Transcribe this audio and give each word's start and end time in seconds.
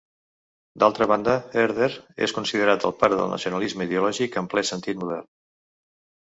D'altra 0.83 1.07
banda, 1.11 1.35
Herder 1.61 1.89
és 2.27 2.33
considerat 2.37 2.87
el 2.89 2.95
pare 3.03 3.21
del 3.21 3.29
nacionalisme 3.35 3.87
ideològic 3.91 4.41
en 4.43 4.49
ple 4.55 4.65
sentit 4.73 5.03
modern. 5.05 5.31